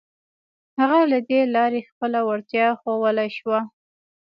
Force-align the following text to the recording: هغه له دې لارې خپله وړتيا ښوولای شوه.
هغه 0.79 0.99
له 1.11 1.19
دې 1.29 1.41
لارې 1.55 1.87
خپله 1.89 2.19
وړتيا 2.27 2.67
ښوولای 2.79 3.29
شوه. 3.37 3.59